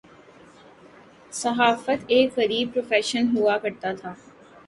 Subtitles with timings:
[1.41, 4.13] صحافت ایک غریب پروفیشن ہوا کرتاتھا۔